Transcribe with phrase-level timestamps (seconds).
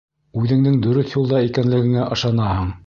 [0.43, 2.77] Үҙеңдең дөрөҫ юлда икәнлегеңә ышанаһың.